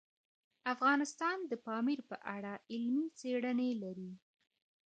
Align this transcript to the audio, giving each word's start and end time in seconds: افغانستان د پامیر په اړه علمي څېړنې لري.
افغانستان 0.73 1.37
د 1.49 1.51
پامیر 1.65 1.99
په 2.09 2.15
اړه 2.35 2.53
علمي 2.75 3.07
څېړنې 3.19 3.69
لري. 3.83 4.11